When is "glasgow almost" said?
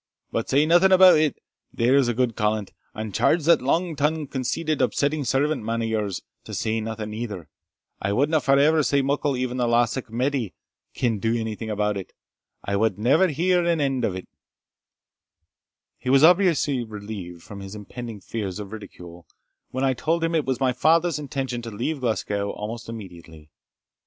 21.99-22.89